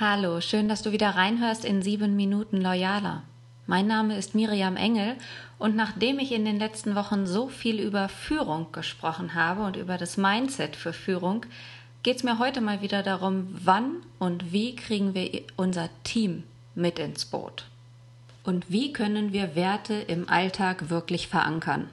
Hallo, 0.00 0.40
schön, 0.40 0.66
dass 0.66 0.80
du 0.80 0.92
wieder 0.92 1.10
reinhörst 1.10 1.62
in 1.62 1.82
sieben 1.82 2.16
Minuten 2.16 2.56
Loyaler. 2.56 3.22
Mein 3.66 3.86
Name 3.86 4.16
ist 4.16 4.34
Miriam 4.34 4.78
Engel 4.78 5.14
und 5.58 5.76
nachdem 5.76 6.18
ich 6.18 6.32
in 6.32 6.46
den 6.46 6.58
letzten 6.58 6.94
Wochen 6.94 7.26
so 7.26 7.48
viel 7.48 7.78
über 7.78 8.08
Führung 8.08 8.72
gesprochen 8.72 9.34
habe 9.34 9.62
und 9.62 9.76
über 9.76 9.98
das 9.98 10.16
Mindset 10.16 10.74
für 10.74 10.94
Führung, 10.94 11.44
geht 12.02 12.16
es 12.16 12.22
mir 12.22 12.38
heute 12.38 12.62
mal 12.62 12.80
wieder 12.80 13.02
darum, 13.02 13.48
wann 13.50 13.96
und 14.18 14.54
wie 14.54 14.74
kriegen 14.74 15.12
wir 15.12 15.42
unser 15.58 15.90
Team 16.02 16.44
mit 16.74 16.98
ins 16.98 17.26
Boot. 17.26 17.66
Und 18.42 18.70
wie 18.70 18.94
können 18.94 19.34
wir 19.34 19.54
Werte 19.54 19.92
im 19.92 20.30
Alltag 20.30 20.88
wirklich 20.88 21.28
verankern? 21.28 21.90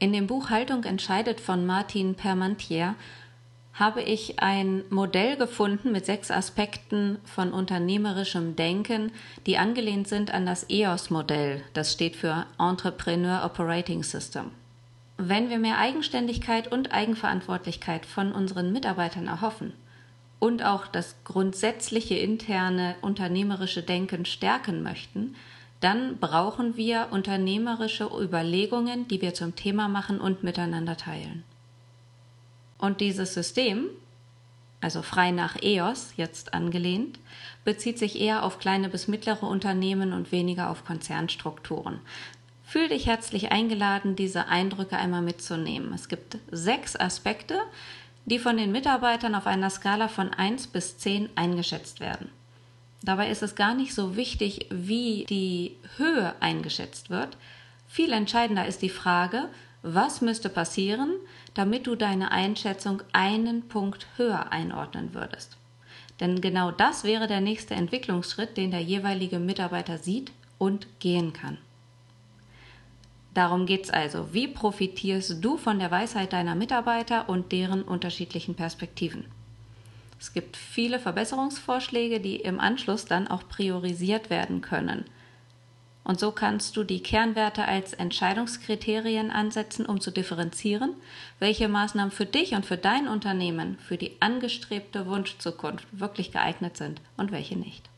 In 0.00 0.12
dem 0.12 0.26
Buch 0.26 0.50
Haltung 0.50 0.82
entscheidet 0.82 1.40
von 1.40 1.66
Martin 1.66 2.16
Permantier 2.16 2.96
habe 3.72 4.02
ich 4.02 4.40
ein 4.40 4.82
Modell 4.90 5.36
gefunden 5.36 5.92
mit 5.92 6.04
sechs 6.04 6.30
Aspekten 6.30 7.18
von 7.24 7.52
unternehmerischem 7.52 8.56
Denken, 8.56 9.12
die 9.46 9.58
angelehnt 9.58 10.08
sind 10.08 10.32
an 10.34 10.44
das 10.44 10.68
EOS-Modell. 10.68 11.62
Das 11.72 11.92
steht 11.92 12.16
für 12.16 12.46
Entrepreneur 12.58 13.44
Operating 13.44 14.02
System. 14.02 14.50
Wenn 15.16 15.50
wir 15.50 15.58
mehr 15.58 15.78
Eigenständigkeit 15.78 16.72
und 16.72 16.92
Eigenverantwortlichkeit 16.92 18.06
von 18.06 18.32
unseren 18.32 18.72
Mitarbeitern 18.72 19.26
erhoffen 19.26 19.74
und 20.38 20.64
auch 20.64 20.86
das 20.86 21.14
grundsätzliche 21.24 22.14
interne 22.14 22.96
unternehmerische 23.02 23.82
Denken 23.82 24.24
stärken 24.24 24.82
möchten, 24.82 25.36
dann 25.80 26.18
brauchen 26.18 26.76
wir 26.76 27.08
unternehmerische 27.10 28.04
Überlegungen, 28.04 29.08
die 29.08 29.20
wir 29.22 29.34
zum 29.34 29.56
Thema 29.56 29.88
machen 29.88 30.20
und 30.20 30.42
miteinander 30.42 30.96
teilen. 30.96 31.44
Und 32.80 33.02
dieses 33.02 33.34
System, 33.34 33.90
also 34.80 35.02
frei 35.02 35.32
nach 35.32 35.62
EOS 35.62 36.14
jetzt 36.16 36.54
angelehnt, 36.54 37.18
bezieht 37.62 37.98
sich 37.98 38.18
eher 38.18 38.42
auf 38.42 38.58
kleine 38.58 38.88
bis 38.88 39.06
mittlere 39.06 39.42
Unternehmen 39.42 40.14
und 40.14 40.32
weniger 40.32 40.70
auf 40.70 40.86
Konzernstrukturen. 40.86 42.00
Fühl 42.64 42.88
dich 42.88 43.06
herzlich 43.06 43.52
eingeladen, 43.52 44.16
diese 44.16 44.46
Eindrücke 44.48 44.96
einmal 44.96 45.20
mitzunehmen. 45.20 45.92
Es 45.92 46.08
gibt 46.08 46.38
sechs 46.50 46.96
Aspekte, 46.96 47.58
die 48.24 48.38
von 48.38 48.56
den 48.56 48.72
Mitarbeitern 48.72 49.34
auf 49.34 49.46
einer 49.46 49.68
Skala 49.68 50.08
von 50.08 50.32
1 50.32 50.68
bis 50.68 50.96
10 50.96 51.28
eingeschätzt 51.34 52.00
werden. 52.00 52.30
Dabei 53.02 53.28
ist 53.28 53.42
es 53.42 53.54
gar 53.56 53.74
nicht 53.74 53.94
so 53.94 54.16
wichtig, 54.16 54.66
wie 54.70 55.26
die 55.28 55.76
Höhe 55.98 56.34
eingeschätzt 56.40 57.10
wird. 57.10 57.36
Viel 57.88 58.12
entscheidender 58.12 58.66
ist 58.66 58.80
die 58.80 58.88
Frage, 58.88 59.50
was 59.82 60.20
müsste 60.20 60.48
passieren, 60.48 61.12
damit 61.54 61.86
du 61.86 61.94
deine 61.96 62.32
Einschätzung 62.32 63.02
einen 63.12 63.68
Punkt 63.68 64.06
höher 64.16 64.52
einordnen 64.52 65.14
würdest? 65.14 65.56
Denn 66.20 66.40
genau 66.40 66.70
das 66.70 67.04
wäre 67.04 67.26
der 67.26 67.40
nächste 67.40 67.74
Entwicklungsschritt, 67.74 68.56
den 68.56 68.70
der 68.70 68.82
jeweilige 68.82 69.38
Mitarbeiter 69.38 69.96
sieht 69.96 70.32
und 70.58 70.86
gehen 71.00 71.32
kann. 71.32 71.56
Darum 73.32 73.64
geht 73.64 73.84
es 73.84 73.90
also. 73.90 74.34
Wie 74.34 74.48
profitierst 74.48 75.42
du 75.42 75.56
von 75.56 75.78
der 75.78 75.90
Weisheit 75.90 76.32
deiner 76.32 76.54
Mitarbeiter 76.54 77.28
und 77.28 77.52
deren 77.52 77.82
unterschiedlichen 77.82 78.54
Perspektiven? 78.54 79.24
Es 80.18 80.34
gibt 80.34 80.56
viele 80.58 80.98
Verbesserungsvorschläge, 80.98 82.20
die 82.20 82.36
im 82.36 82.60
Anschluss 82.60 83.06
dann 83.06 83.28
auch 83.28 83.48
priorisiert 83.48 84.28
werden 84.28 84.60
können. 84.60 85.06
Und 86.10 86.18
so 86.18 86.32
kannst 86.32 86.76
du 86.76 86.82
die 86.82 87.04
Kernwerte 87.04 87.66
als 87.66 87.92
Entscheidungskriterien 87.92 89.30
ansetzen, 89.30 89.86
um 89.86 90.00
zu 90.00 90.10
differenzieren, 90.10 90.94
welche 91.38 91.68
Maßnahmen 91.68 92.10
für 92.10 92.26
dich 92.26 92.54
und 92.56 92.66
für 92.66 92.76
dein 92.76 93.06
Unternehmen, 93.06 93.78
für 93.78 93.96
die 93.96 94.16
angestrebte 94.18 95.06
Wunschzukunft 95.06 95.86
wirklich 95.92 96.32
geeignet 96.32 96.76
sind 96.76 97.00
und 97.16 97.30
welche 97.30 97.56
nicht. 97.56 97.88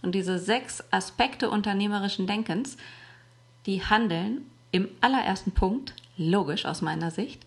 Und 0.00 0.14
diese 0.14 0.38
sechs 0.38 0.82
Aspekte 0.90 1.50
unternehmerischen 1.50 2.26
Denkens, 2.26 2.78
die 3.66 3.84
handeln 3.84 4.46
im 4.70 4.88
allerersten 5.02 5.52
Punkt, 5.52 5.92
logisch 6.16 6.64
aus 6.64 6.80
meiner 6.80 7.10
Sicht, 7.10 7.42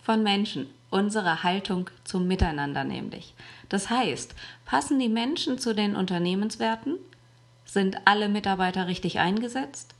von 0.00 0.22
Menschen, 0.22 0.68
unserer 0.88 1.42
Haltung 1.42 1.90
zum 2.04 2.28
Miteinander 2.28 2.84
nämlich. 2.84 3.34
Das 3.70 3.90
heißt, 3.90 4.36
passen 4.66 5.00
die 5.00 5.08
Menschen 5.08 5.58
zu 5.58 5.74
den 5.74 5.96
Unternehmenswerten, 5.96 7.00
sind 7.66 7.98
alle 8.06 8.28
Mitarbeiter 8.28 8.86
richtig 8.86 9.18
eingesetzt? 9.18 9.94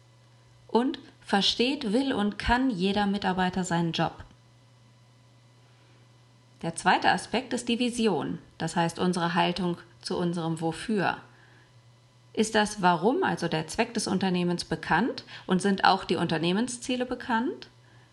Und 0.68 0.98
versteht, 1.20 1.92
will 1.92 2.12
und 2.12 2.38
kann 2.38 2.70
jeder 2.70 3.06
Mitarbeiter 3.06 3.64
seinen 3.64 3.92
Job? 3.92 4.24
Der 6.62 6.74
zweite 6.74 7.10
Aspekt 7.10 7.52
ist 7.52 7.68
die 7.68 7.78
Vision, 7.78 8.38
das 8.56 8.76
heißt 8.76 8.98
unsere 8.98 9.34
Haltung 9.34 9.76
zu 10.00 10.16
unserem 10.16 10.60
Wofür. 10.60 11.18
Ist 12.32 12.54
das 12.54 12.80
Warum, 12.82 13.22
also 13.22 13.48
der 13.48 13.66
Zweck 13.66 13.94
des 13.94 14.06
Unternehmens, 14.06 14.64
bekannt 14.64 15.24
und 15.46 15.60
sind 15.60 15.84
auch 15.84 16.04
die 16.04 16.16
Unternehmensziele 16.16 17.06
bekannt? 17.06 17.68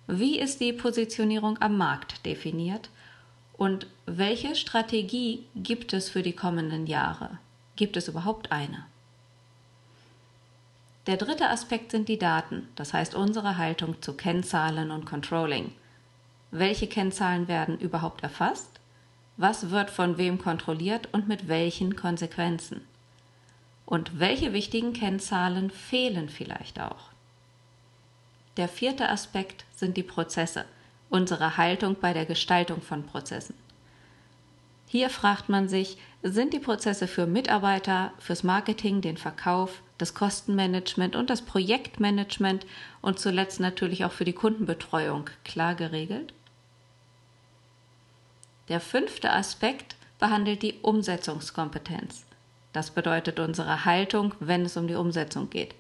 Wie 0.07 0.39
ist 0.39 0.59
die 0.59 0.73
Positionierung 0.73 1.61
am 1.61 1.77
Markt 1.77 2.25
definiert? 2.25 2.89
Und 3.53 3.87
welche 4.05 4.55
Strategie 4.55 5.45
gibt 5.55 5.93
es 5.93 6.09
für 6.09 6.23
die 6.23 6.33
kommenden 6.33 6.87
Jahre? 6.87 7.37
Gibt 7.75 7.95
es 7.95 8.07
überhaupt 8.07 8.51
eine? 8.51 8.85
Der 11.05 11.17
dritte 11.17 11.49
Aspekt 11.49 11.91
sind 11.91 12.07
die 12.07 12.17
Daten, 12.17 12.69
das 12.75 12.93
heißt 12.93 13.13
unsere 13.13 13.57
Haltung 13.57 14.01
zu 14.01 14.13
Kennzahlen 14.13 14.89
und 14.89 15.05
Controlling. 15.05 15.73
Welche 16.51 16.87
Kennzahlen 16.87 17.49
werden 17.49 17.77
überhaupt 17.77 18.23
erfasst? 18.23 18.79
Was 19.35 19.69
wird 19.69 19.89
von 19.89 20.17
wem 20.17 20.37
kontrolliert 20.37 21.09
und 21.11 21.27
mit 21.27 21.49
welchen 21.49 21.97
Konsequenzen? 21.97 22.81
Und 23.85 24.19
welche 24.19 24.53
wichtigen 24.53 24.93
Kennzahlen 24.93 25.71
fehlen 25.71 26.29
vielleicht 26.29 26.79
auch? 26.79 27.09
Der 28.55 28.69
vierte 28.69 29.09
Aspekt 29.09 29.65
sind 29.75 29.97
die 29.97 30.03
Prozesse, 30.03 30.63
unsere 31.09 31.57
Haltung 31.57 31.97
bei 31.99 32.13
der 32.13 32.25
Gestaltung 32.25 32.81
von 32.81 33.05
Prozessen. 33.05 33.55
Hier 34.87 35.09
fragt 35.09 35.49
man 35.49 35.67
sich, 35.67 35.97
sind 36.21 36.53
die 36.53 36.59
Prozesse 36.59 37.07
für 37.07 37.25
Mitarbeiter, 37.25 38.13
fürs 38.19 38.43
Marketing, 38.43 39.01
den 39.01 39.17
Verkauf, 39.17 39.81
das 40.03 40.13
Kostenmanagement 40.13 41.15
und 41.15 41.29
das 41.29 41.43
Projektmanagement 41.43 42.65
und 43.01 43.19
zuletzt 43.19 43.61
natürlich 43.61 44.03
auch 44.03 44.11
für 44.11 44.25
die 44.25 44.33
Kundenbetreuung 44.33 45.29
klar 45.45 45.75
geregelt? 45.75 46.33
Der 48.67 48.81
fünfte 48.81 49.31
Aspekt 49.31 49.95
behandelt 50.19 50.61
die 50.61 50.73
Umsetzungskompetenz. 50.81 52.25
Das 52.73 52.91
bedeutet 52.91 53.39
unsere 53.39 53.85
Haltung, 53.85 54.35
wenn 54.41 54.65
es 54.65 54.75
um 54.75 54.89
die 54.89 54.95
Umsetzung 54.95 55.49
geht. 55.49 55.73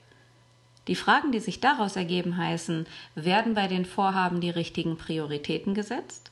Die 0.87 0.95
Fragen, 0.95 1.33
die 1.33 1.41
sich 1.41 1.59
daraus 1.59 1.97
ergeben, 1.97 2.37
heißen, 2.37 2.87
werden 3.15 3.55
bei 3.55 3.67
den 3.67 3.83
Vorhaben 3.83 4.39
die 4.39 4.51
richtigen 4.51 4.95
Prioritäten 4.95 5.73
gesetzt? 5.73 6.31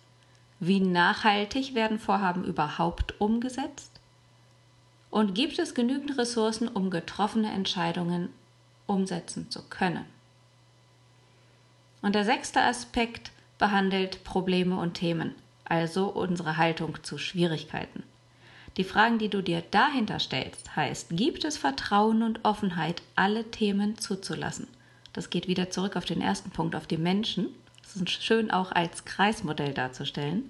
Wie 0.62 0.80
nachhaltig 0.80 1.76
werden 1.76 2.00
Vorhaben 2.00 2.46
überhaupt 2.46 3.20
umgesetzt? 3.20 3.91
Und 5.12 5.36
gibt 5.36 5.60
es 5.60 5.76
genügend 5.76 6.18
Ressourcen, 6.18 6.70
um 6.70 6.90
getroffene 6.90 7.52
Entscheidungen 7.52 8.30
umsetzen 8.88 9.52
zu 9.52 9.62
können? 9.64 10.06
Und 12.02 12.16
der 12.16 12.26
sechste 12.26 12.62
Aspekt 12.62 13.32
behandelt 13.60 14.24
Probleme 14.24 14.80
und 14.80 14.96
Themen, 14.96 15.36
also 15.66 16.08
unsere 16.08 16.58
Haltung 16.58 17.04
zu 17.04 17.18
Schwierigkeiten. 17.18 18.04
Die 18.78 18.86
Fragen, 18.86 19.20
die 19.20 19.28
du 19.28 19.44
dir 19.44 19.62
dahinter 19.70 20.20
stellst, 20.20 20.78
heißt, 20.78 21.10
gibt 21.12 21.44
es 21.44 21.58
Vertrauen 21.58 22.24
und 22.24 22.46
Offenheit, 22.46 23.02
alle 23.16 23.52
Themen 23.52 23.98
zuzulassen? 23.98 24.68
Das 25.12 25.30
geht 25.30 25.50
wieder 25.50 25.70
zurück 25.70 25.98
auf 25.98 26.06
den 26.06 26.22
ersten 26.22 26.52
Punkt, 26.52 26.74
auf 26.74 26.88
die 26.88 26.98
Menschen. 26.98 27.50
Das 27.84 27.98
ist 27.98 28.10
schön 28.10 28.50
auch 28.50 28.72
als 28.72 29.04
Kreismodell 29.04 29.74
darzustellen. 29.74 30.50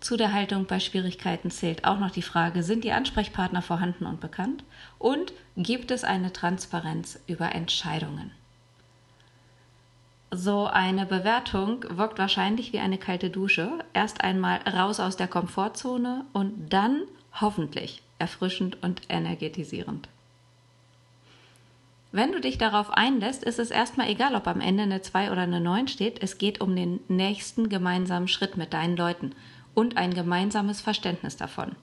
Zu 0.00 0.16
der 0.16 0.32
Haltung 0.32 0.66
bei 0.66 0.78
Schwierigkeiten 0.78 1.50
zählt 1.50 1.84
auch 1.84 1.98
noch 1.98 2.10
die 2.12 2.22
Frage, 2.22 2.62
sind 2.62 2.84
die 2.84 2.92
Ansprechpartner 2.92 3.62
vorhanden 3.62 4.06
und 4.06 4.20
bekannt? 4.20 4.62
Und 4.98 5.32
gibt 5.56 5.90
es 5.90 6.04
eine 6.04 6.32
Transparenz 6.32 7.20
über 7.26 7.52
Entscheidungen? 7.52 8.30
So 10.30 10.66
eine 10.66 11.06
Bewertung 11.06 11.84
wirkt 11.88 12.18
wahrscheinlich 12.18 12.72
wie 12.72 12.78
eine 12.78 12.98
kalte 12.98 13.30
Dusche. 13.30 13.70
Erst 13.92 14.20
einmal 14.20 14.58
raus 14.68 15.00
aus 15.00 15.16
der 15.16 15.26
Komfortzone 15.26 16.26
und 16.32 16.72
dann 16.72 17.02
hoffentlich 17.40 18.02
erfrischend 18.18 18.82
und 18.82 19.02
energetisierend. 19.08 20.08
Wenn 22.12 22.32
du 22.32 22.40
dich 22.40 22.56
darauf 22.56 22.90
einlässt, 22.90 23.42
ist 23.42 23.58
es 23.58 23.70
erstmal 23.70 24.08
egal, 24.08 24.34
ob 24.34 24.46
am 24.46 24.60
Ende 24.60 24.84
eine 24.84 25.02
2 25.02 25.30
oder 25.30 25.42
eine 25.42 25.60
9 25.60 25.88
steht. 25.88 26.22
Es 26.22 26.38
geht 26.38 26.60
um 26.60 26.74
den 26.74 27.00
nächsten 27.08 27.68
gemeinsamen 27.68 28.28
Schritt 28.28 28.56
mit 28.56 28.72
deinen 28.72 28.96
Leuten 28.96 29.34
und 29.78 29.96
ein 29.96 30.12
gemeinsames 30.12 30.80
Verständnis 30.80 31.36
davon. 31.36 31.76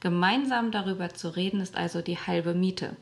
Gemeinsam 0.00 0.70
darüber 0.70 1.14
zu 1.14 1.34
reden 1.34 1.62
ist 1.62 1.78
also 1.78 2.02
die 2.02 2.18
halbe 2.18 2.52
Miete. 2.52 2.94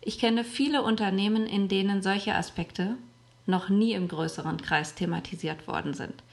Ich 0.00 0.18
kenne 0.18 0.42
viele 0.42 0.82
Unternehmen, 0.82 1.46
in 1.46 1.68
denen 1.68 2.02
solche 2.02 2.34
Aspekte 2.34 2.96
noch 3.46 3.68
nie 3.68 3.92
im 3.92 4.08
größeren 4.08 4.60
Kreis 4.60 4.96
thematisiert 4.96 5.68
worden 5.68 5.94
sind. 5.94 6.24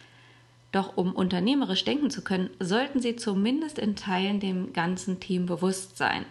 Doch 0.71 0.97
um 0.97 1.13
unternehmerisch 1.13 1.85
denken 1.85 2.09
zu 2.09 2.23
können, 2.23 2.49
sollten 2.59 2.99
sie 2.99 3.15
zumindest 3.15 3.77
in 3.77 3.95
Teilen 3.95 4.39
dem 4.39 4.73
ganzen 4.73 5.19
Team 5.19 5.45
bewusst 5.45 5.97
sein. 5.97 6.25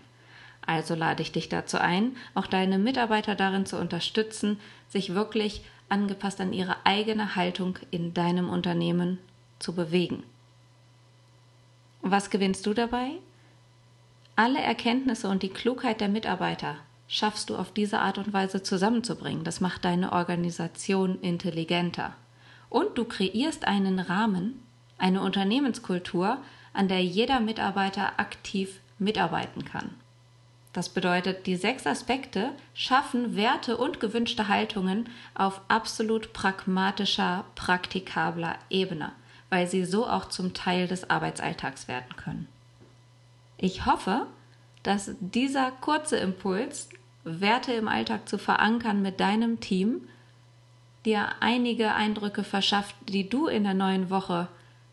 Also 0.67 0.97
lade 0.97 1.23
ich 1.23 1.31
dich 1.31 1.49
dazu 1.49 1.79
ein, 1.79 2.17
auch 2.35 2.49
deine 2.49 2.79
Mitarbeiter 2.79 3.37
darin 3.37 3.67
zu 3.67 3.79
unterstützen, 3.79 4.59
sich 4.89 5.15
wirklich 5.15 5.63
angepasst 5.89 6.41
an 6.41 6.53
ihre 6.53 6.75
eigene 6.85 7.37
Haltung 7.37 7.79
in 7.93 8.15
deinem 8.15 8.49
Unternehmen 8.51 9.21
zu 9.63 9.75
bewegen. 9.75 10.23
Was 12.03 12.31
gewinnst 12.31 12.67
du 12.67 12.75
dabei? 12.75 13.13
Alle 14.35 14.61
Erkenntnisse 14.61 15.29
und 15.29 15.43
die 15.43 15.51
Klugheit 15.51 16.01
der 16.01 16.09
Mitarbeiter 16.09 16.77
schaffst 17.07 17.51
du 17.51 17.57
auf 17.57 17.73
diese 17.73 18.01
Art 18.01 18.19
und 18.19 18.33
Weise 18.33 18.63
zusammenzubringen. 18.63 19.45
Das 19.45 19.61
macht 19.61 19.85
deine 19.85 20.13
Organisation 20.13 21.21
intelligenter. 21.21 22.15
Und 22.71 22.97
du 22.97 23.05
kreierst 23.05 23.67
einen 23.67 23.99
Rahmen, 23.99 24.63
eine 24.99 25.21
Unternehmenskultur, 25.21 26.39
an 26.73 26.89
der 26.89 27.05
jeder 27.05 27.41
Mitarbeiter 27.41 28.19
aktiv 28.19 28.81
mitarbeiten 28.99 29.65
kann. 29.65 29.91
Das 30.73 30.89
bedeutet, 30.89 31.47
die 31.47 31.57
sechs 31.57 31.87
Aspekte 31.87 32.53
schaffen 32.73 33.37
Werte 33.37 33.77
und 33.77 34.01
gewünschte 34.01 34.49
Haltungen 34.49 35.09
auf 35.35 35.61
absolut 35.69 36.33
pragmatischer, 36.33 37.45
praktikabler 37.55 38.57
Ebene, 38.71 39.13
weil 39.53 39.69
sie 39.69 39.85
so 39.85 40.07
auch 40.07 40.29
zum 40.29 40.55
Teil 40.55 40.89
des 40.89 41.11
Arbeitsalltags 41.11 41.87
werden 41.87 42.17
können. 42.17 42.49
Ich 43.59 43.87
hoffe, 43.87 44.27
dass 44.83 45.13
dieser 45.21 45.71
kurze 45.71 46.17
Impuls, 46.17 46.89
Werte 47.25 47.73
im 47.73 47.87
Alltag 47.87 48.29
zu 48.29 48.39
verankern 48.39 49.03
mit 49.03 49.21
deinem 49.21 49.61
Team, 49.61 50.09
dir 51.05 51.29
einige 51.39 51.95
Eindrücke 51.95 52.43
verschafft, 52.43 52.97
die 53.09 53.29
du 53.29 53.47
in 53.47 53.63
der 53.63 53.75
neuen 53.75 54.11
Woche 54.11 54.49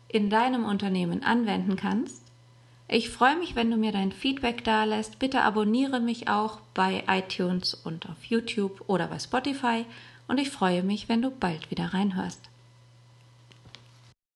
in 0.06 0.30
deinem 0.30 0.64
Unternehmen 0.64 1.24
anwenden 1.24 1.74
kannst 1.74 2.30
ich 2.92 3.08
freue 3.08 3.36
mich, 3.36 3.54
wenn 3.54 3.70
du 3.70 3.76
mir 3.76 3.92
dein 3.92 4.10
Feedback 4.10 4.64
da 4.64 4.82
lässt. 4.82 5.20
Bitte 5.20 5.42
abonniere 5.42 6.00
mich 6.00 6.26
auch 6.26 6.58
bei 6.74 7.04
iTunes 7.06 7.72
und 7.72 8.08
auf 8.08 8.24
YouTube 8.24 8.82
oder 8.88 9.06
bei 9.06 9.20
Spotify. 9.20 9.86
Und 10.26 10.38
ich 10.38 10.50
freue 10.50 10.82
mich, 10.82 11.08
wenn 11.08 11.22
du 11.22 11.30
bald 11.30 11.70
wieder 11.70 11.94
reinhörst. 11.94 12.49